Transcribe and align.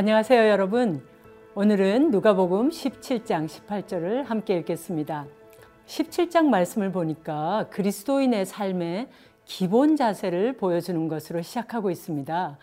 안녕하세요, 0.00 0.48
여러분. 0.48 1.02
오늘은 1.54 2.10
누가복음 2.10 2.70
17장 2.70 3.46
18절을 3.46 4.24
함께 4.24 4.56
읽겠습니다. 4.56 5.26
17장 5.84 6.46
말씀을 6.46 6.90
보니까 6.90 7.66
그리스도인의 7.68 8.46
삶의 8.46 9.08
기본 9.44 9.96
자세를 9.96 10.56
보여주는 10.56 11.06
것으로 11.06 11.42
시작하고 11.42 11.90
있습니다. 11.90 12.56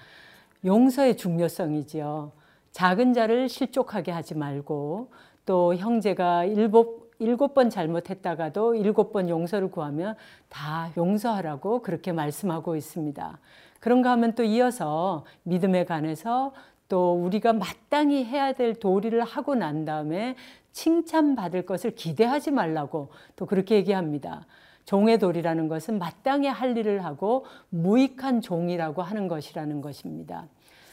용서의 0.66 1.16
중요성이지요. 1.16 2.32
작은 2.72 3.14
자를 3.14 3.50
실족하게 3.50 4.12
하지 4.12 4.34
말고 4.34 5.12
또 5.46 5.76
형제가 5.76 6.46
일곱, 6.46 7.12
일곱 7.20 7.54
번 7.54 7.70
잘못했다가도 7.70 8.74
일곱 8.74 9.14
번 9.14 9.30
용서를 9.30 9.70
구하면 9.70 10.16
다 10.50 10.90
용서하라고 10.98 11.84
그렇게 11.84 12.12
말씀하고 12.14 12.76
있습니다. 12.76 13.40
그런가 13.80 14.10
하면 14.14 14.34
또 14.34 14.44
이어서 14.44 15.24
믿음에 15.44 15.86
관해서 15.86 16.52
또 16.90 17.14
우리가 17.14 17.54
마땅히 17.54 18.24
해야 18.24 18.54
될 18.54 18.74
도리를 18.76 19.22
하고 19.24 19.56
난 19.56 19.86
다음에 19.86 20.36
칭찬받을 20.72 21.66
것을 21.66 21.96
기대하지 21.96 22.52
말라고 22.52 23.10
또 23.36 23.46
그렇게 23.46 23.76
얘기합니다. 23.76 24.46
종의 24.86 25.20
도리라는 25.20 25.68
것은 25.68 26.00
마땅히 26.00 26.48
할 26.48 26.78
일을 26.78 27.04
하고 27.04 27.46
무익한 27.70 28.42
종이라고 28.42 29.02
하는 29.02 29.28
것이라는 29.28 29.82
것입니다. 29.82 30.48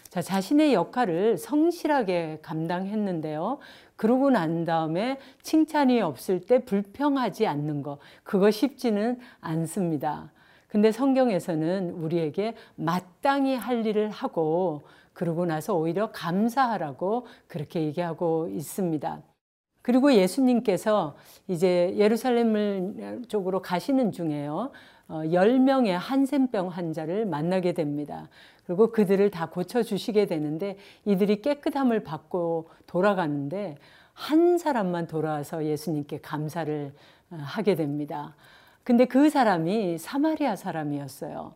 자, 0.08 0.22
자신의 0.22 0.74
역할을 0.74 1.38
성실하게 1.38 2.38
감당했는데요. 2.42 3.58
그러고 3.96 4.30
난 4.30 4.64
다음에 4.64 5.18
칭찬이 5.42 6.00
없을 6.00 6.40
때 6.40 6.64
불평하지 6.64 7.46
않는 7.46 7.82
것, 7.82 7.98
그거 8.22 8.50
쉽지는 8.50 9.18
않습니다. 9.40 10.30
근데 10.68 10.90
성경에서는 10.90 11.90
우리에게 11.90 12.54
마땅히 12.74 13.54
할 13.54 13.86
일을 13.86 14.10
하고 14.10 14.82
그러고 15.14 15.46
나서 15.46 15.74
오히려 15.74 16.10
감사하라고 16.12 17.26
그렇게 17.46 17.82
얘기하고 17.82 18.48
있습니다. 18.48 19.22
그리고 19.80 20.12
예수님께서 20.12 21.16
이제 21.46 21.94
예루살렘을 21.96 23.22
쪽으로 23.28 23.62
가시는 23.62 24.12
중에요. 24.12 24.70
어, 25.08 25.20
10명의 25.24 25.90
한센병 25.90 26.68
환자를 26.68 27.26
만나게 27.26 27.74
됩니다. 27.74 28.28
그리고 28.66 28.90
그들을 28.90 29.30
다 29.30 29.50
고쳐주시게 29.50 30.26
되는데 30.26 30.78
이들이 31.04 31.42
깨끗함을 31.42 32.02
받고 32.02 32.70
돌아가는데 32.86 33.76
한 34.14 34.56
사람만 34.56 35.06
돌아와서 35.06 35.64
예수님께 35.66 36.20
감사를 36.20 36.94
어, 37.30 37.36
하게 37.36 37.74
됩니다. 37.74 38.34
근데 38.84 39.06
그 39.06 39.30
사람이 39.30 39.96
사마리아 39.96 40.56
사람이었어요. 40.56 41.54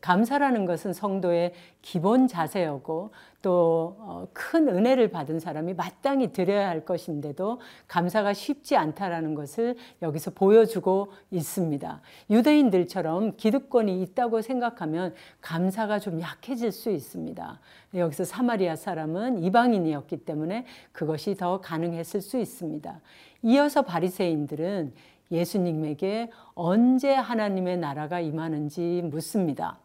감사라는 0.00 0.64
것은 0.64 0.94
성도의 0.94 1.52
기본 1.82 2.26
자세였고 2.26 3.12
또큰 3.42 4.68
어, 4.68 4.72
은혜를 4.72 5.10
받은 5.10 5.40
사람이 5.40 5.74
마땅히 5.74 6.32
드려야 6.32 6.68
할 6.68 6.84
것인데도 6.84 7.60
감사가 7.88 8.34
쉽지 8.34 8.76
않다라는 8.76 9.34
것을 9.34 9.76
여기서 10.02 10.32
보여주고 10.32 11.12
있습니다. 11.30 12.00
유대인들처럼 12.28 13.36
기득권이 13.36 14.02
있다고 14.02 14.42
생각하면 14.42 15.14
감사가 15.40 15.98
좀 15.98 16.20
약해질 16.20 16.72
수 16.72 16.90
있습니다. 16.90 17.60
여기서 17.94 18.24
사마리아 18.24 18.76
사람은 18.76 19.42
이방인이었기 19.42 20.18
때문에 20.18 20.66
그것이 20.92 21.34
더 21.34 21.60
가능했을 21.60 22.20
수 22.20 22.38
있습니다. 22.38 23.00
이어서 23.42 23.82
바리새인들은 23.82 24.92
예수님에게 25.30 26.30
언제 26.54 27.14
하나님의 27.14 27.78
나라가 27.78 28.20
임하는지 28.20 29.02
묻습니다. 29.04 29.78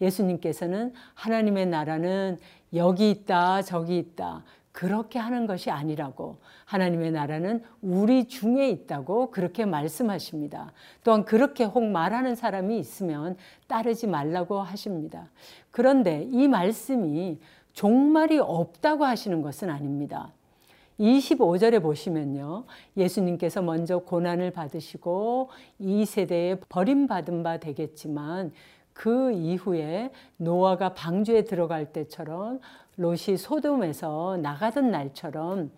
예수님께서는 0.00 0.92
하나님의 1.14 1.66
나라는 1.66 2.38
여기 2.74 3.10
있다, 3.10 3.62
저기 3.62 3.98
있다. 3.98 4.44
그렇게 4.72 5.18
하는 5.18 5.46
것이 5.46 5.70
아니라고 5.70 6.38
하나님의 6.64 7.10
나라는 7.10 7.62
우리 7.82 8.28
중에 8.28 8.68
있다고 8.70 9.30
그렇게 9.30 9.64
말씀하십니다. 9.64 10.72
또한 11.02 11.24
그렇게 11.24 11.64
혹 11.64 11.84
말하는 11.84 12.36
사람이 12.36 12.78
있으면 12.78 13.36
따르지 13.66 14.06
말라고 14.06 14.60
하십니다. 14.60 15.28
그런데 15.70 16.28
이 16.30 16.46
말씀이 16.46 17.40
종말이 17.72 18.38
없다고 18.38 19.04
하시는 19.04 19.42
것은 19.42 19.70
아닙니다. 19.70 20.32
25절에 21.00 21.82
보시면요. 21.82 22.64
예수님께서 22.96 23.62
먼저 23.62 23.98
고난을 23.98 24.50
받으시고 24.52 25.48
이 25.78 26.04
세대에 26.04 26.56
버림받은 26.68 27.42
바 27.42 27.56
되겠지만 27.58 28.52
그 29.00 29.32
이후에 29.32 30.10
노아가 30.36 30.92
방주에 30.92 31.44
들어갈 31.44 31.90
때처럼 31.90 32.60
롯이 32.98 33.38
소돔에서 33.38 34.40
나가던 34.42 34.90
날처럼 34.90 35.70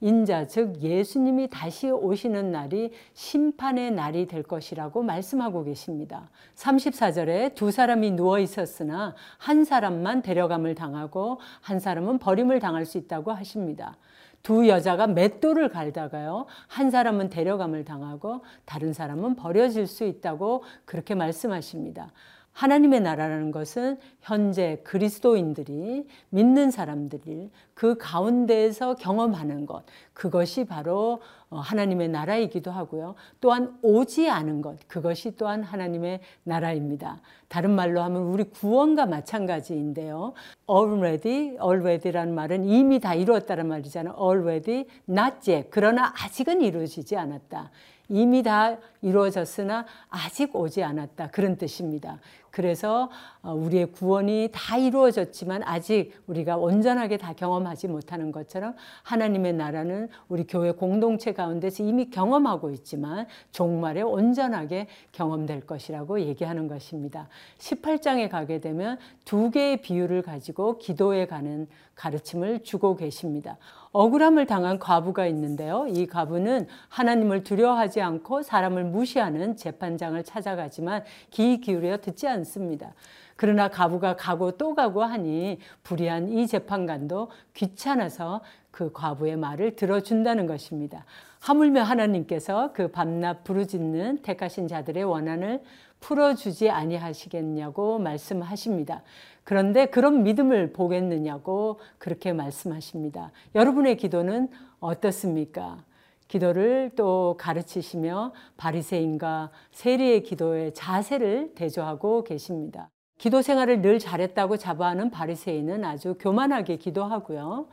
인자 0.00 0.46
즉 0.46 0.80
예수님이 0.80 1.50
다시 1.50 1.90
오시는 1.90 2.52
날이 2.52 2.92
심판의 3.14 3.90
날이 3.90 4.26
될 4.28 4.44
것이라고 4.44 5.02
말씀하고 5.02 5.64
계십니다. 5.64 6.30
34절에 6.54 7.56
두 7.56 7.72
사람이 7.72 8.12
누워 8.12 8.38
있었으나 8.38 9.16
한 9.38 9.64
사람만 9.64 10.22
데려감을 10.22 10.76
당하고 10.76 11.40
한 11.60 11.80
사람은 11.80 12.20
버림을 12.20 12.60
당할 12.60 12.86
수 12.86 12.96
있다고 12.96 13.32
하십니다. 13.32 13.96
두 14.44 14.68
여자가 14.68 15.08
맷돌을 15.08 15.68
갈다가요. 15.68 16.46
한 16.68 16.92
사람은 16.92 17.28
데려감을 17.28 17.84
당하고 17.84 18.44
다른 18.64 18.92
사람은 18.92 19.34
버려질 19.34 19.88
수 19.88 20.04
있다고 20.04 20.62
그렇게 20.84 21.16
말씀하십니다. 21.16 22.12
하나님의 22.58 23.02
나라라는 23.02 23.52
것은 23.52 23.98
현재 24.20 24.80
그리스도인들이 24.82 26.08
믿는 26.30 26.72
사람들이 26.72 27.52
그 27.72 27.96
가운데에서 27.96 28.96
경험하는 28.96 29.64
것, 29.64 29.84
그것이 30.12 30.64
바로 30.64 31.20
어, 31.50 31.60
하나님의 31.60 32.08
나라이기도 32.08 32.72
하고요. 32.72 33.14
또한 33.40 33.78
오지 33.82 34.28
않은 34.28 34.60
것, 34.60 34.76
그것이 34.88 35.36
또한 35.36 35.62
하나님의 35.62 36.18
나라입니다. 36.42 37.20
다른 37.46 37.70
말로 37.70 38.02
하면 38.02 38.22
우리 38.22 38.42
구원과 38.42 39.06
마찬가지인데요. 39.06 40.32
already, 40.68 41.56
already라는 41.62 42.34
말은 42.34 42.64
이미 42.64 42.98
다 42.98 43.14
이루었다는 43.14 43.68
말이잖아요. 43.68 44.16
already, 44.20 44.86
not 45.08 45.48
yet. 45.48 45.68
그러나 45.70 46.12
아직은 46.16 46.60
이루어지지 46.62 47.16
않았다. 47.16 47.70
이미 48.08 48.42
다 48.42 48.78
이루어졌으나 49.02 49.86
아직 50.08 50.54
오지 50.54 50.82
않았다. 50.82 51.28
그런 51.28 51.56
뜻입니다. 51.56 52.18
그래서 52.50 53.10
어, 53.42 53.54
우리의 53.54 53.92
구원이 53.92 54.50
다 54.52 54.76
이루어졌지만 54.76 55.62
아직 55.64 56.12
우리가 56.26 56.56
온전하게 56.56 57.16
다 57.16 57.32
경험하지 57.32 57.88
못하는 57.88 58.32
것처럼 58.32 58.74
하나님의 59.02 59.52
나라는 59.52 60.08
우리 60.28 60.44
교회 60.46 60.72
공동체 60.72 61.32
가운데서 61.32 61.84
이미 61.84 62.10
경험하고 62.10 62.70
있지만 62.70 63.26
종말에 63.52 64.02
온전하게 64.02 64.88
경험될 65.12 65.66
것이라고 65.66 66.20
얘기하는 66.20 66.68
것입니다. 66.68 67.28
18장에 67.58 68.28
가게 68.28 68.60
되면 68.60 68.98
두 69.24 69.50
개의 69.50 69.80
비유를 69.82 70.22
가지고 70.22 70.78
기도에 70.78 71.26
가는 71.26 71.68
가르침을 71.94 72.62
주고 72.62 72.96
계십니다. 72.96 73.58
억울함을 73.92 74.46
당한 74.46 74.78
과부가 74.78 75.26
있는데요. 75.26 75.86
이 75.88 76.06
과부는 76.06 76.66
하나님을 76.88 77.42
두려워하지 77.42 78.00
않고 78.00 78.42
사람을 78.42 78.84
무시하는 78.90 79.56
재판장을 79.56 80.22
찾아가지만 80.24 81.04
귀 81.30 81.60
기울여 81.60 81.98
듣지 81.98 82.26
않습니다. 82.28 82.94
그러나 83.36 83.68
가부가 83.68 84.16
가고 84.16 84.52
또 84.52 84.74
가고 84.74 85.04
하니 85.04 85.58
불의한 85.84 86.28
이 86.28 86.46
재판관도 86.46 87.30
귀찮아서 87.54 88.40
그 88.72 88.92
과부의 88.92 89.36
말을 89.36 89.76
들어준다는 89.76 90.46
것입니다. 90.46 91.04
하물며 91.40 91.82
하나님께서 91.82 92.72
그 92.72 92.88
밤낮 92.88 93.44
부르짖는 93.44 94.22
택하신 94.22 94.66
자들의 94.66 95.04
원한을 95.04 95.62
풀어주지 96.00 96.70
아니하시겠냐고 96.70 97.98
말씀하십니다. 97.98 99.02
그런데 99.44 99.86
그런 99.86 100.24
믿음을 100.24 100.72
보겠느냐고 100.72 101.80
그렇게 101.98 102.32
말씀하십니다. 102.32 103.30
여러분의 103.54 103.96
기도는 103.96 104.48
어떻습니까? 104.80 105.82
기도를 106.28 106.90
또 106.94 107.36
가르치시며 107.38 108.32
바리새인과 108.56 109.50
세리의 109.72 110.22
기도의 110.22 110.74
자세를 110.74 111.54
대조하고 111.54 112.24
계십니다. 112.24 112.90
기도 113.16 113.42
생활을 113.42 113.82
늘 113.82 113.98
잘했다고 113.98 114.58
자부하는 114.58 115.10
바리새인은 115.10 115.84
아주 115.84 116.14
교만하게 116.20 116.76
기도하고요. 116.76 117.68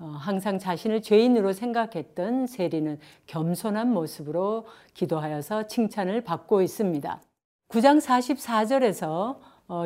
어, 0.00 0.04
항상 0.04 0.58
자신을 0.58 1.02
죄인으로 1.02 1.52
생각했던 1.52 2.46
세리는 2.46 2.98
겸손한 3.26 3.92
모습으로 3.92 4.66
기도하여서 4.94 5.66
칭찬을 5.66 6.22
받고 6.22 6.62
있습니다. 6.62 7.20
9장 7.68 8.00
44절에서 8.00 9.08
어, 9.08 9.40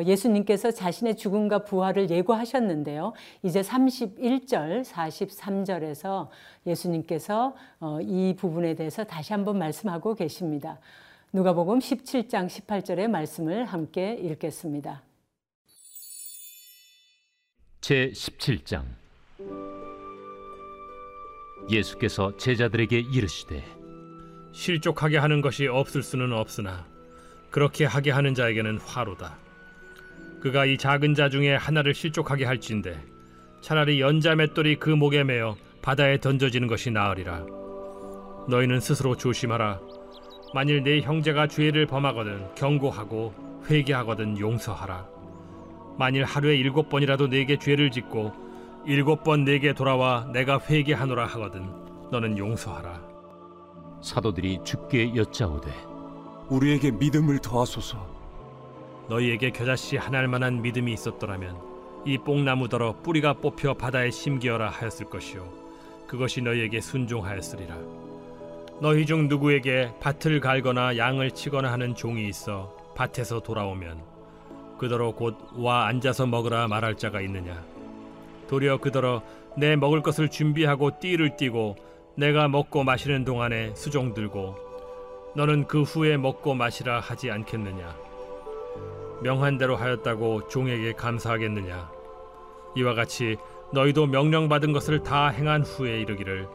예수님께서 0.05 0.71
자신의 0.71 1.17
죽음과 1.17 1.65
부활을 1.65 2.09
예고하셨는데요. 2.09 3.13
이제 3.43 3.61
31절, 3.61 4.85
43절에서 4.85 6.29
예수님께서 6.65 7.55
어, 7.79 7.99
이 8.01 8.35
부분에 8.37 8.75
대해서 8.75 9.03
다시 9.03 9.33
한번 9.33 9.57
말씀하고 9.57 10.15
계십니다. 10.15 10.79
누가복음 11.33 11.79
17장 11.79 12.47
18절의 12.47 13.09
말씀을 13.09 13.65
함께 13.65 14.13
읽겠습니다. 14.13 15.01
제 17.81 18.11
17장 18.11 18.83
예수께서 21.69 22.37
제자들에게 22.37 22.97
이르시되 22.99 23.63
실족하게 24.53 25.17
하는 25.17 25.41
것이 25.41 25.67
없을 25.67 26.03
수는 26.03 26.31
없으나 26.31 26.85
그렇게 27.49 27.85
하게 27.85 28.11
하는 28.11 28.33
자에게는 28.33 28.77
화로다. 28.77 29.37
그가 30.43 30.65
이 30.65 30.77
작은 30.77 31.13
자 31.13 31.29
중에 31.29 31.55
하나를 31.55 31.93
실족하게 31.93 32.43
할진대 32.43 33.01
차라리 33.61 34.01
연자 34.01 34.35
맷돌이 34.35 34.75
그 34.75 34.89
목에 34.89 35.23
매어 35.23 35.55
바다에 35.81 36.19
던져지는 36.19 36.67
것이 36.67 36.91
나으리라. 36.91 37.45
너희는 38.49 38.81
스스로 38.81 39.15
조심하라. 39.15 39.79
만일 40.53 40.83
내 40.83 40.99
형제가 40.99 41.47
죄를 41.47 41.85
범하거든 41.85 42.55
경고하고 42.55 43.33
회개하거든 43.69 44.37
용서하라. 44.37 45.07
만일 45.97 46.25
하루에 46.25 46.57
일곱 46.57 46.89
번이라도 46.89 47.29
내게 47.29 47.57
죄를 47.57 47.89
짓고 47.89 48.33
일곱 48.85 49.23
번 49.23 49.45
내게 49.45 49.71
돌아와 49.71 50.29
내가 50.33 50.59
회개하노라 50.59 51.25
하거든 51.25 51.69
너는 52.11 52.37
용서하라. 52.37 53.01
사도들이 54.01 54.59
주께 54.65 55.15
여짜오되 55.15 55.71
우리에게 56.49 56.91
믿음을 56.91 57.39
더하소서. 57.39 58.12
너희에게 59.09 59.51
겨자씨 59.51 59.97
하나일 59.97 60.27
만한 60.27 60.61
믿음이 60.61 60.93
있었더라면 60.93 61.57
이 62.05 62.17
뽕나무더러 62.17 62.97
뿌리가 63.03 63.33
뽑혀 63.33 63.73
바다에 63.73 64.11
심기어라 64.11 64.69
하였을 64.69 65.09
것이요. 65.09 65.47
그것이 66.07 66.41
너희에게 66.41 66.81
순종하였으리라. 66.81 67.75
너희 68.79 69.05
중 69.05 69.27
누구에게 69.27 69.91
밭을 69.99 70.39
갈거나 70.39 70.97
양을 70.97 71.31
치거나 71.31 71.71
하는 71.71 71.95
종이 71.95 72.27
있어 72.27 72.75
밭에서 72.95 73.39
돌아오면 73.39 74.01
그더러 74.77 75.11
곧 75.11 75.35
와 75.55 75.85
앉아서 75.87 76.25
먹으라 76.25 76.67
말할 76.67 76.95
자가 76.95 77.21
있느냐? 77.21 77.63
도리어 78.49 78.77
그더러 78.79 79.21
내 79.55 79.75
먹을 79.75 80.01
것을 80.01 80.29
준비하고 80.29 80.99
띠를 80.99 81.37
띠고 81.37 81.75
내가 82.17 82.47
먹고 82.47 82.83
마시는 82.83 83.23
동안에 83.23 83.73
수종 83.75 84.13
들고 84.13 84.55
너는 85.35 85.67
그 85.67 85.83
후에 85.83 86.17
먹고 86.17 86.53
마시라 86.53 86.99
하지 86.99 87.31
않겠느냐 87.31 87.95
명한 89.23 89.57
대로 89.57 89.75
하였다고 89.75 90.49
종에게 90.49 90.93
감사하겠느냐? 90.93 91.89
이와 92.75 92.93
같이 92.93 93.37
너희도 93.71 94.07
명령받은 94.07 94.73
것을 94.73 95.01
다 95.01 95.29
행한 95.29 95.63
후에 95.63 96.01
이르기를 96.01 96.47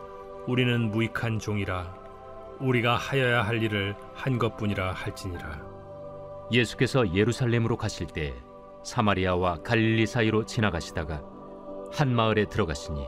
우리는 0.47 0.91
무익한 0.91 1.39
종이라. 1.39 1.97
우리가 2.61 2.97
하여야 2.97 3.43
할 3.43 3.63
일을 3.63 3.95
한 4.15 4.39
것뿐이라 4.39 4.93
할지니라. 4.93 5.63
예수께서 6.53 7.15
예루살렘으로 7.15 7.77
가실 7.77 8.07
때 8.07 8.35
사마리아와 8.85 9.63
갈릴리 9.63 10.07
사이로 10.07 10.45
지나가시다가 10.45 11.23
한 11.93 12.15
마을에 12.15 12.47
들어가시니 12.47 13.07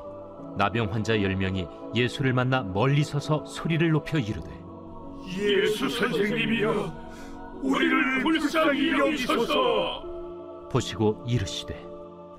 나병 0.57 0.93
환자 0.93 1.21
열 1.23 1.37
명이 1.37 1.67
예수를 1.95 2.33
만나 2.33 2.63
멀리 2.63 3.05
서서 3.05 3.45
소리를 3.47 3.89
높여 3.91 4.19
이르되 4.19 4.51
예수 5.27 5.89
선생님이여 5.89 7.10
우리를 7.63 8.23
불쌍히 8.23 8.99
여기소서. 8.99 10.03
보시고 10.71 11.23
이르시되 11.27 11.85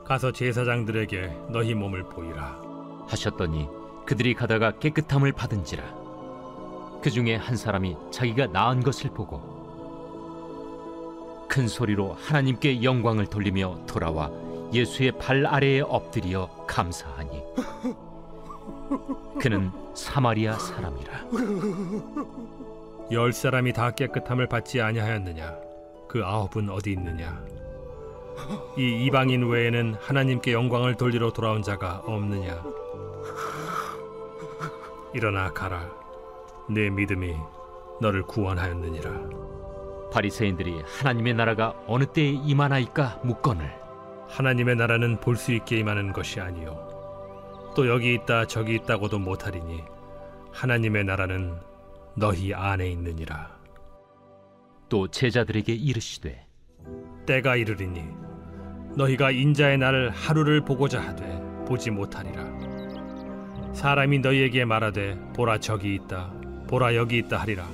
가서 0.06 0.32
제사장들에게 0.32 1.38
너희 1.50 1.74
몸을 1.74 2.04
보이라. 2.04 2.62
하셨더니 3.08 3.68
그들이 4.06 4.34
가다가 4.34 4.72
깨끗함을 4.80 5.32
받은지라. 5.32 5.84
그 7.02 7.10
중에 7.10 7.36
한 7.36 7.56
사람이 7.56 7.98
자기가 8.12 8.48
나은 8.48 8.82
것을 8.84 9.10
보고 9.12 9.42
큰 11.48 11.68
소리로 11.68 12.14
하나님께 12.14 12.84
영광을 12.84 13.26
돌리며 13.26 13.86
돌아와 13.88 14.32
예수의 14.72 15.12
발 15.18 15.46
아래에 15.46 15.82
엎드려 15.82 16.48
감사하니 16.68 17.44
그는 19.42 19.72
사마리아 19.94 20.58
사람이라 20.58 21.26
열 23.12 23.34
사람이 23.34 23.74
다 23.74 23.92
깨끗함을 23.92 24.48
받지 24.48 24.82
아니하였느냐? 24.82 25.58
그 26.08 26.24
아홉은 26.24 26.70
어디 26.70 26.94
있느냐? 26.94 27.44
이 28.78 29.06
이방인 29.06 29.48
외에는 29.50 29.96
하나님께 30.00 30.54
영광을 30.54 30.96
돌리러 30.96 31.32
돌아온 31.32 31.62
자가 31.62 32.04
없느냐? 32.06 32.64
일어나 35.14 35.52
가라. 35.52 35.90
내 36.70 36.90
믿음이 36.90 37.36
너를 38.00 38.24
구원하였느니라. 38.24 39.12
바리새인들이 40.14 40.82
하나님의 41.00 41.34
나라가 41.34 41.74
어느 41.88 42.06
때에 42.06 42.30
임하나이까 42.30 43.20
묻거늘. 43.24 43.74
하나님의 44.30 44.78
나라는 44.78 45.20
볼 45.20 45.36
수 45.36 45.52
있게 45.52 45.78
임하는 45.80 46.14
것이 46.14 46.40
아니요. 46.40 46.88
또 47.76 47.88
여기 47.90 48.14
있다 48.14 48.48
저기 48.48 48.76
있다고도 48.76 49.20
못하리니 49.20 49.84
하나님의 50.52 51.04
나라는 51.06 51.71
너희 52.16 52.54
안에 52.54 52.90
있느니라. 52.90 53.58
또 54.90 55.08
제자들에게 55.08 55.74
이르시되 55.74 56.46
때가 57.26 57.56
이르리니 57.56 58.04
너희가 58.98 59.32
인자의 59.32 59.78
날을 59.78 60.10
하루를 60.10 60.66
보고자 60.66 61.02
하되 61.02 61.42
보지 61.66 61.92
못하리라. 61.92 62.44
사람이 63.74 64.20
너희에게 64.20 64.66
말하되 64.66 65.18
보라 65.34 65.60
저기 65.60 65.96
있다 65.96 66.34
보라 66.68 66.96
여기 66.96 67.20
있다 67.20 67.38
하리라. 67.38 67.66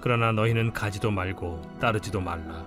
그러나 0.00 0.32
너희는 0.32 0.72
가지도 0.72 1.10
말고 1.10 1.60
따르지도 1.78 2.20
말라. 2.20 2.66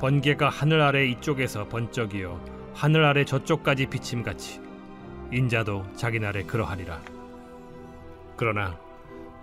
번개가 0.00 0.50
하늘 0.50 0.82
아래 0.82 1.06
이쪽에서 1.06 1.66
번쩍이어 1.68 2.38
하늘 2.74 3.04
아래 3.04 3.24
저쪽까지 3.24 3.86
비침같이 3.86 4.60
인자도 5.32 5.86
자기 5.96 6.20
날에 6.20 6.42
그러하리라. 6.42 7.00
그러나 8.36 8.83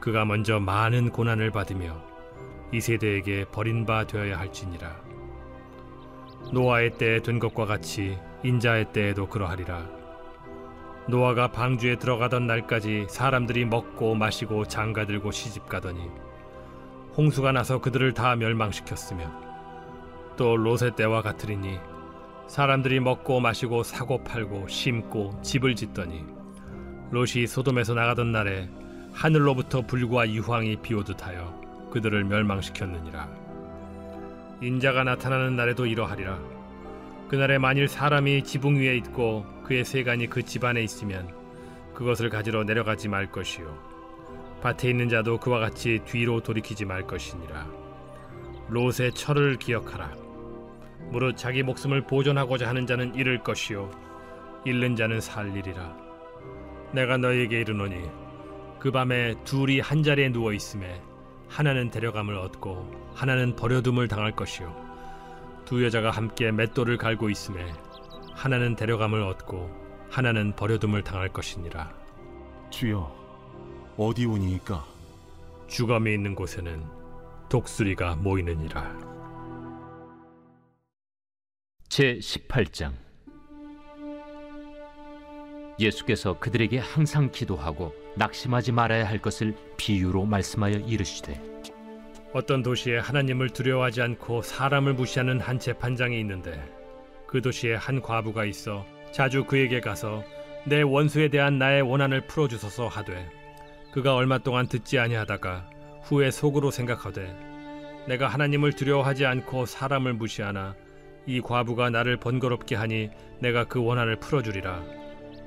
그가 0.01 0.25
먼저 0.25 0.59
많은 0.59 1.11
고난을 1.11 1.51
받으며 1.51 2.03
이 2.73 2.81
세대에게 2.81 3.45
버린 3.51 3.85
바 3.85 4.05
되어야 4.07 4.37
할지니라. 4.39 4.99
노아의 6.51 6.97
때에 6.97 7.21
된 7.21 7.37
것과 7.37 7.65
같이 7.67 8.17
인자의 8.43 8.93
때에도 8.93 9.27
그러하리라. 9.27 9.87
노아가 11.07 11.51
방주에 11.51 11.97
들어가던 11.97 12.47
날까지 12.47 13.07
사람들이 13.09 13.65
먹고 13.65 14.15
마시고 14.15 14.65
장가들고 14.65 15.29
시집가더니 15.29 16.09
홍수가 17.15 17.51
나서 17.51 17.79
그들을 17.79 18.13
다 18.13 18.35
멸망시켰으며 18.35 19.31
또 20.35 20.57
롯의 20.57 20.95
때와 20.95 21.21
같으리니 21.21 21.79
사람들이 22.47 22.99
먹고 23.01 23.39
마시고 23.39 23.83
사고 23.83 24.23
팔고 24.23 24.67
심고 24.67 25.41
집을 25.43 25.75
짓더니 25.75 26.25
롯이 27.11 27.45
소돔에서 27.45 27.93
나가던 27.93 28.31
날에 28.31 28.69
하늘로부터 29.13 29.81
불과 29.81 30.29
유황이 30.29 30.77
비오듯 30.77 31.25
하여 31.25 31.59
그들을 31.91 32.23
멸망시켰느니라. 32.23 33.29
인자가 34.61 35.03
나타나는 35.03 35.55
날에도 35.55 35.85
이러하리라. 35.85 36.39
그날에 37.27 37.57
만일 37.57 37.87
사람이 37.87 38.43
지붕 38.43 38.77
위에 38.77 38.95
있고 38.97 39.45
그의 39.63 39.85
세간이 39.85 40.27
그 40.27 40.43
집안에 40.43 40.81
있으면 40.83 41.29
그것을 41.93 42.29
가지러 42.29 42.63
내려가지 42.63 43.07
말 43.07 43.31
것이요. 43.31 43.77
밭에 44.61 44.89
있는 44.89 45.09
자도 45.09 45.39
그와 45.39 45.59
같이 45.59 45.99
뒤로 46.05 46.41
돌이키지 46.41 46.85
말 46.85 47.07
것이니라. 47.07 47.67
롯의 48.69 49.13
철을 49.13 49.57
기억하라. 49.57 50.11
무릇 51.09 51.35
자기 51.37 51.63
목숨을 51.63 52.01
보존하고자 52.01 52.67
하는 52.67 52.85
자는 52.85 53.15
잃을 53.15 53.39
것이요. 53.39 53.89
잃는 54.65 54.95
자는 54.95 55.19
살리리라. 55.19 55.97
내가 56.91 57.17
너희에게 57.17 57.61
이르노니 57.61 58.20
그 58.81 58.89
밤에 58.89 59.35
둘이 59.43 59.79
한 59.79 60.01
자리에 60.01 60.29
누워 60.29 60.53
있음에 60.53 60.99
하나는 61.47 61.91
데려감을 61.91 62.35
얻고 62.35 63.11
하나는 63.13 63.55
버려둠을 63.55 64.07
당할 64.07 64.35
것이요. 64.35 64.75
두 65.65 65.85
여자가 65.85 66.09
함께 66.09 66.51
맷돌을 66.51 66.97
갈고 66.97 67.29
있음에 67.29 67.71
하나는 68.33 68.75
데려감을 68.75 69.21
얻고 69.21 69.69
하나는 70.09 70.55
버려둠을 70.55 71.03
당할 71.03 71.29
것이니라. 71.29 71.93
주여, 72.71 73.95
어디 73.97 74.25
오니이까? 74.25 74.83
주검이 75.67 76.11
있는 76.15 76.33
곳에는 76.33 76.83
독수리가 77.49 78.15
모이느니라. 78.15 78.97
제 81.87 82.15
18장 82.15 82.93
예수께서 85.81 86.39
그들에게 86.39 86.77
항상 86.79 87.31
기도하고 87.31 87.93
낙심하지 88.15 88.71
말아야 88.71 89.07
할 89.07 89.19
것을 89.19 89.55
비유로 89.77 90.25
말씀하여 90.25 90.75
이르시되 90.75 91.39
어떤 92.33 92.63
도시에 92.63 92.99
하나님을 92.99 93.49
두려워하지 93.49 94.01
않고 94.01 94.41
사람을 94.41 94.93
무시하는 94.93 95.39
한 95.39 95.59
재판장이 95.59 96.19
있는데 96.21 96.63
그 97.27 97.41
도시에 97.41 97.75
한 97.75 98.01
과부가 98.01 98.45
있어 98.45 98.85
자주 99.11 99.43
그에게 99.43 99.81
가서 99.81 100.23
내 100.65 100.81
원수에 100.81 101.27
대한 101.27 101.57
나의 101.57 101.81
원한을 101.81 102.27
풀어주소서 102.27 102.87
하되 102.87 103.29
그가 103.91 104.15
얼마 104.15 104.37
동안 104.37 104.67
듣지 104.67 104.99
아니하다가 104.99 105.69
후에 106.03 106.31
속으로 106.31 106.71
생각하되 106.71 107.35
내가 108.07 108.27
하나님을 108.27 108.73
두려워하지 108.73 109.25
않고 109.25 109.65
사람을 109.65 110.13
무시하나 110.13 110.75
이 111.25 111.41
과부가 111.41 111.89
나를 111.89 112.17
번거롭게 112.17 112.75
하니 112.75 113.09
내가 113.39 113.65
그 113.65 113.83
원한을 113.83 114.15
풀어주리라 114.17 115.00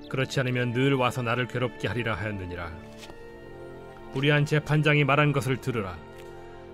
그렇지 0.08 0.40
않으면 0.40 0.72
늘 0.72 0.94
와서 0.94 1.22
나를 1.22 1.46
괴롭게 1.46 1.88
하리라 1.88 2.14
하였느니라. 2.14 2.72
불의한 4.12 4.44
재판장이 4.46 5.04
말한 5.04 5.32
것을 5.32 5.60
들으라. 5.60 5.96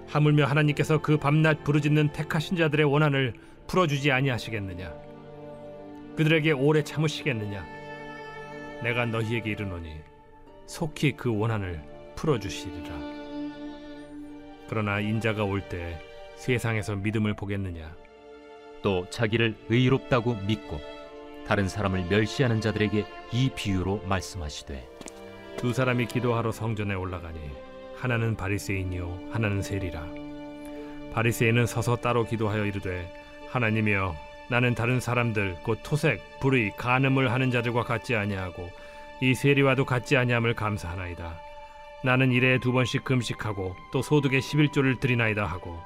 하물며 0.09 0.45
하나님께서 0.47 1.01
그 1.01 1.17
밤낮 1.17 1.63
부르짖는 1.65 2.13
택하신 2.13 2.57
자들의 2.57 2.85
원한을 2.87 3.35
풀어주지 3.67 4.11
아니하시겠느냐? 4.11 4.93
그들에게 6.17 6.53
오래 6.53 6.83
참으시겠느냐? 6.83 7.65
내가 8.83 9.07
너희에게 9.07 9.51
이르노니 9.51 9.95
속히 10.67 11.13
그 11.13 11.35
원한을 11.35 11.81
풀어주시리라. 12.17 12.91
그러나 14.69 15.01
인자가 15.01 15.45
올 15.45 15.61
때 15.69 15.99
세상에서 16.37 16.97
믿음을 16.97 17.35
보겠느냐? 17.35 17.95
또 18.83 19.07
자기를 19.11 19.55
의롭다고 19.69 20.35
믿고 20.47 20.81
다른 21.47 21.69
사람을 21.69 22.07
멸시하는 22.09 22.61
자들에게 22.61 23.05
이 23.33 23.51
비유로 23.55 24.05
말씀하시되 24.07 24.89
두 25.57 25.73
사람이 25.73 26.07
기도하러 26.07 26.53
성전에 26.53 26.95
올라가니 26.95 27.39
하나는 27.97 28.37
바리새인이요 28.37 29.31
하나는 29.33 29.63
세리라. 29.63 30.07
바리새인은 31.13 31.67
서서 31.67 31.97
따로 31.97 32.25
기도하여 32.25 32.65
이르되 32.65 33.13
하나님이여 33.51 34.15
나는 34.49 34.75
다른 34.75 35.01
사람들 35.01 35.59
곧 35.63 35.79
토색, 35.83 36.41
불의, 36.41 36.73
간음을 36.77 37.31
하는 37.31 37.51
자들과 37.51 37.83
같지 37.83 38.17
아니하고 38.17 38.71
이 39.21 39.35
세리와도 39.35 39.85
같지 39.85 40.17
아니함을 40.17 40.55
감사하나이다. 40.55 41.39
나는 42.03 42.33
일에 42.33 42.59
두 42.59 42.73
번씩 42.73 43.05
금식하고 43.05 43.77
또 43.93 44.01
소득의 44.01 44.41
11조를 44.41 44.99
드리나이다 44.99 45.45
하고 45.45 45.79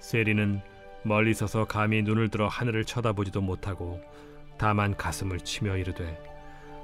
세리는 0.00 0.60
멀리 1.04 1.32
서서 1.32 1.66
감히 1.66 2.02
눈을 2.02 2.30
들어 2.30 2.48
하늘을 2.48 2.84
쳐다보지도 2.84 3.40
못하고 3.40 4.00
다만 4.58 4.96
가슴을 4.96 5.40
치며 5.40 5.76
이르되 5.76 6.18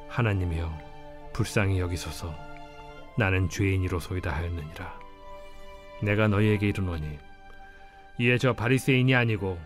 하나님이여 0.09 1.31
불쌍히 1.33 1.81
여기소서. 1.81 2.35
나는 3.19 3.49
죄인이로소이다 3.49 4.31
하였느니라. 4.31 5.01
내가 6.03 6.29
너희에게 6.29 6.69
이르노니 6.69 7.19
이에 8.19 8.39
저 8.39 8.53
바리새인이 8.53 9.15
아니고 9.15 9.59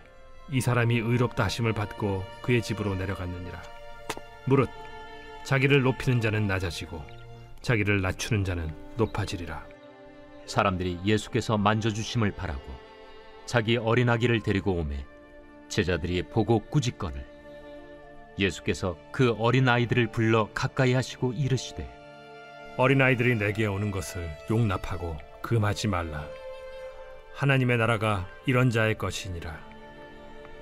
이 0.51 0.61
사람이 0.61 0.97
의롭다 0.97 1.45
하심을 1.45 1.73
받고 1.73 2.23
그의 2.41 2.61
집으로 2.61 2.95
내려갔느니라. 2.95 3.61
무릇 4.45 4.69
자기를 5.43 5.81
높이는 5.81 6.21
자는 6.21 6.47
낮아지고 6.47 7.03
자기를 7.61 8.01
낮추는 8.01 8.43
자는 8.45 8.73
높아지리라. 8.95 9.65
사람들이 10.45 10.99
예수께서 11.05 11.57
만져 11.57 11.89
주심을 11.89 12.31
바라고 12.31 12.63
자기 13.45 13.75
어린 13.77 14.09
아기를 14.09 14.41
데리고 14.41 14.73
오매 14.73 15.05
제자들이 15.67 16.23
보고 16.23 16.59
꾸짖거늘 16.59 17.36
예수께서 18.39 18.97
그 19.11 19.35
어린 19.39 19.67
아이들을 19.67 20.07
불러 20.11 20.49
가까이 20.53 20.93
하시고 20.93 21.33
이르시되 21.33 21.87
어린 22.77 23.01
아이들이 23.01 23.35
내게 23.35 23.65
오는 23.65 23.89
것을 23.89 24.29
용납하고 24.49 25.17
금하지 25.41 25.87
말라. 25.87 26.27
하나님의 27.33 27.77
나라가 27.77 28.27
이런 28.45 28.69
자의 28.69 28.95
것이니라. 28.95 29.57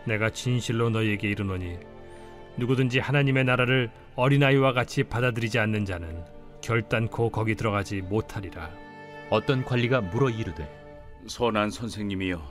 내가 0.05 0.29
진실로 0.29 0.89
너희에게 0.89 1.29
이르노니 1.29 1.77
누구든지 2.57 2.99
하나님의 2.99 3.43
나라를 3.43 3.89
어린아이와 4.15 4.73
같이 4.73 5.03
받아들이지 5.03 5.59
않는 5.59 5.85
자는 5.85 6.23
결단코 6.61 7.29
거기 7.29 7.55
들어가지 7.55 8.01
못하리라. 8.01 8.69
어떤 9.29 9.65
관리가 9.65 10.01
물어 10.01 10.29
이르되 10.29 10.69
선한 11.27 11.71
선생님이여 11.71 12.41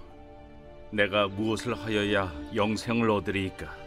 내가 0.91 1.29
무엇을 1.29 1.75
하여야 1.75 2.33
영생을 2.55 3.11
얻으리이까 3.11 3.84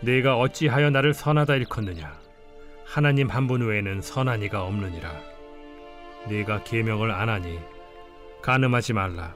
네가 0.00 0.38
어찌하여 0.38 0.90
나를 0.90 1.14
선하다 1.14 1.56
일컫느냐? 1.56 2.18
하나님 2.84 3.28
한 3.28 3.46
분 3.46 3.66
외에는 3.66 4.00
선한 4.02 4.42
이가 4.42 4.64
없느니라. 4.64 5.10
네가 6.28 6.64
계명을 6.64 7.10
안 7.10 7.28
하니 7.28 7.58
간음하지 8.42 8.92
말라 8.92 9.34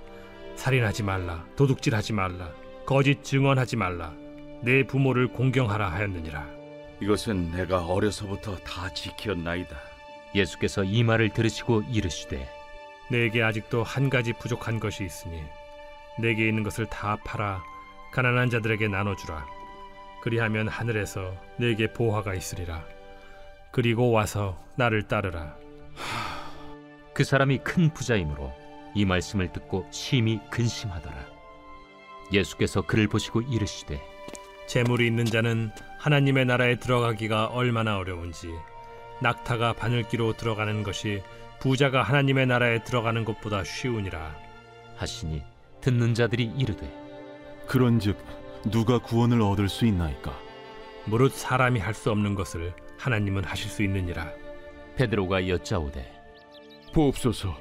살인하지 0.57 1.02
말라 1.05 1.45
도둑질하지 1.57 2.12
말라 2.12 2.50
거짓 2.85 3.23
증언하지 3.23 3.76
말라 3.76 4.12
내 4.62 4.85
부모를 4.87 5.29
공경하라 5.29 5.88
하였느니라. 5.90 6.47
이것은 7.00 7.52
내가 7.52 7.87
어려서부터 7.87 8.57
다 8.59 8.93
지켰나이다. 8.93 9.75
예수께서 10.35 10.85
이 10.85 11.02
말을 11.02 11.31
들으시고 11.31 11.83
이르시되 11.90 12.49
내게 13.11 13.43
아직도 13.43 13.83
한 13.83 14.11
가지 14.11 14.33
부족한 14.35 14.79
것이 14.79 15.05
있으니 15.05 15.43
내게 16.21 16.47
있는 16.47 16.62
것을 16.62 16.87
다 16.87 17.17
팔아 17.25 17.62
가난한 18.12 18.50
자들에게 18.50 18.87
나눠주라 18.88 19.45
그리하면 20.23 20.69
하늘에서 20.69 21.35
내게 21.57 21.93
보화가 21.93 22.35
있으리라. 22.35 22.85
그리고 23.71 24.11
와서 24.11 24.62
나를 24.77 25.05
따르라. 25.05 25.57
그 27.15 27.25
사람이 27.25 27.59
큰 27.59 27.93
부자이므로 27.93 28.53
이 28.95 29.05
말씀을 29.05 29.53
듣고 29.53 29.87
심히 29.91 30.41
근심하더라. 30.50 31.17
예수께서 32.33 32.83
그를 32.83 33.09
보시고 33.09 33.43
이르시되 33.43 34.00
재물이 34.67 35.07
있는 35.07 35.25
자는 35.25 35.71
하나님의 35.99 36.45
나라에 36.47 36.77
들어가기가 36.77 37.47
얼마나 37.47 37.99
어려운지 37.99 38.49
낙타가 39.21 39.75
바늘기로 39.75 40.35
들어가는 40.35 40.83
것이 40.83 41.23
부자가 41.59 42.03
하나님의 42.03 42.47
나라에 42.47 42.85
들어가는 42.85 43.25
것보다 43.25 43.65
쉬우니라. 43.65 44.35
하시니 44.97 45.43
듣는 45.81 46.15
자들이 46.15 46.45
이르되 46.57 46.91
그런즉 47.67 48.17
누가 48.69 48.99
구원을 48.99 49.40
얻을 49.40 49.69
수 49.69 49.87
있나이까? 49.87 50.38
무릇 51.07 51.33
사람이 51.33 51.81
할 51.81 51.95
수 51.95 52.11
없는 52.11 52.35
것을 52.35 52.75
하나님은 52.99 53.45
하실 53.45 53.71
수 53.71 53.83
있느니라. 53.83 54.31
베드로가 54.97 55.49
여짜오되 55.49 56.12
보옵소서. 56.93 57.57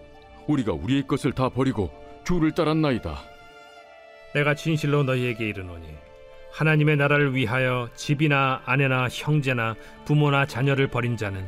우리가 0.47 0.73
우리의 0.73 1.07
것을 1.07 1.31
다 1.31 1.47
버리고 1.49 1.89
주를 2.25 2.51
따랐나이다. 2.51 3.17
내가 4.33 4.53
진실로 4.55 5.03
너희에게 5.03 5.47
이르노니 5.47 5.87
하나님의 6.51 6.97
나라를 6.97 7.33
위하여 7.35 7.89
집이나 7.95 8.61
아내나 8.65 9.07
형제나 9.09 9.75
부모나 10.05 10.45
자녀를 10.45 10.87
버린 10.87 11.15
자는 11.15 11.47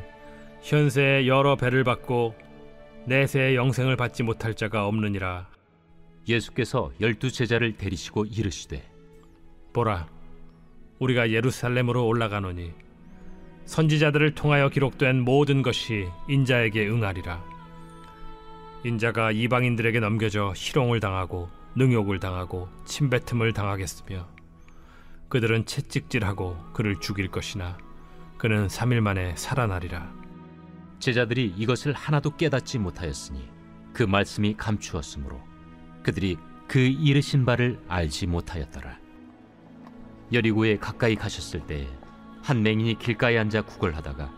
현세에 0.61 1.27
여러 1.27 1.55
배를 1.55 1.83
받고 1.83 2.35
내세의 3.05 3.55
영생을 3.55 3.95
받지 3.97 4.23
못할 4.23 4.53
자가 4.53 4.87
없느니라. 4.87 5.49
예수께서 6.27 6.91
열두 7.01 7.31
제자를 7.31 7.77
데리시고 7.77 8.25
이르시되 8.25 8.90
보라 9.73 10.07
우리가 10.99 11.31
예루살렘으로 11.31 12.05
올라가노니 12.05 12.73
선지자들을 13.65 14.35
통하여 14.35 14.69
기록된 14.69 15.21
모든 15.21 15.61
것이 15.61 16.07
인자에게 16.27 16.89
응하리라. 16.89 17.41
인자가 18.83 19.31
이방인들에게 19.31 19.99
넘겨져 19.99 20.53
희롱을 20.55 20.99
당하고 20.99 21.49
능욕을 21.75 22.19
당하고 22.19 22.67
침뱉음을 22.85 23.53
당하겠으며 23.53 24.27
그들은 25.29 25.65
채찍질하고 25.65 26.57
그를 26.73 26.99
죽일 26.99 27.29
것이나 27.29 27.77
그는 28.37 28.67
3일 28.67 28.99
만에 28.99 29.35
살아나리라. 29.37 30.11
제자들이 30.99 31.53
이것을 31.57 31.93
하나도 31.93 32.35
깨닫지 32.35 32.77
못하였으니 32.77 33.47
그 33.93 34.03
말씀이 34.03 34.55
감추었으므로 34.57 35.39
그들이 36.03 36.37
그 36.67 36.79
이르신 36.79 37.45
바를 37.45 37.79
알지 37.87 38.27
못하였더라 38.27 39.00
여리고에 40.33 40.77
가까이 40.77 41.15
가셨을 41.15 41.61
때 41.67 41.87
한 42.43 42.63
맹인이 42.63 42.97
길가에 42.97 43.37
앉아 43.37 43.61
구걸하다가 43.63 44.29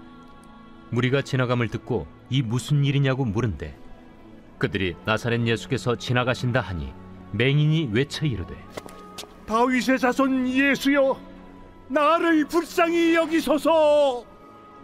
무리가 0.91 1.21
지나감을 1.21 1.69
듣고 1.69 2.07
이 2.29 2.41
무슨 2.41 2.83
일이냐고 2.85 3.25
물은데 3.25 3.77
그들이 4.57 4.95
나사렛 5.05 5.45
예수께서 5.47 5.95
지나가신다 5.95 6.62
하니 6.62 6.93
맹인이 7.31 7.89
외쳐 7.91 8.25
이르되 8.25 8.55
다윗의 9.45 10.00
자손 10.00 10.47
예수여 10.47 11.19
나를 11.89 12.45
불쌍히 12.47 13.13
여기소서. 13.15 14.25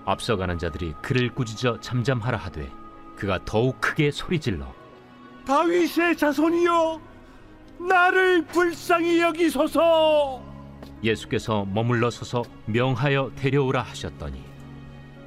앞서가는 0.05 0.57
자들이 0.57 0.93
그를 1.01 1.33
꾸짖어 1.33 1.79
잠잠하라 1.79 2.37
하되 2.37 2.69
그가 3.15 3.39
더욱 3.45 3.79
크게 3.79 4.11
소리질러 4.11 4.73
다윗의 5.45 6.17
자손이여 6.17 7.01
나를 7.87 8.45
불쌍히 8.45 9.19
여기소서 9.19 10.48
예수께서 11.03 11.65
머물러 11.65 12.09
서서 12.09 12.43
명하여 12.65 13.31
데려오라 13.35 13.81
하셨더니 13.81 14.43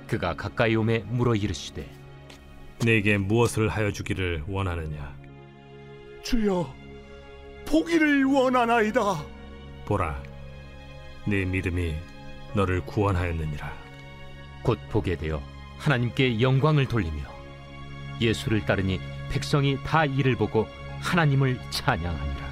그가 0.07 0.35
가까이 0.35 0.76
오매 0.76 0.99
물어 1.09 1.35
이르시되 1.35 1.88
내게 2.85 3.17
무엇을 3.17 3.69
하여 3.69 3.91
주기를 3.91 4.45
원하느냐? 4.49 5.17
주여 6.23 6.75
보기를 7.64 8.25
원하나이다. 8.25 9.00
보라 9.87 10.23
네 11.26 11.45
믿음이 11.45 11.95
너를 12.55 12.81
구원하였느니라. 12.85 13.73
곧 14.62 14.79
보게 14.91 15.17
되어 15.17 15.43
하나님께 15.79 16.41
영광을 16.41 16.87
돌리며 16.87 17.23
예수를 18.21 18.64
따르니 18.67 19.00
백성이 19.31 19.76
다 19.85 20.05
이를 20.05 20.37
보고 20.37 20.67
하나님을 21.00 21.59
찬양하니라 21.71 22.51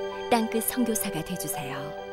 땅끝 0.31 0.63
선교사가 0.63 1.21
되주세요. 1.25 2.10